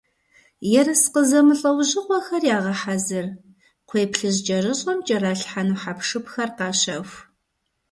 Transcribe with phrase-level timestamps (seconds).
[0.79, 3.25] Ерыскъы зэмылӀэужьыгъуэхэр ягъэхьэзыр,
[3.85, 7.17] кхъуейплъыжькӀэрыщӀэм кӀэралъхьэну хьэпшыпхэр къащэху.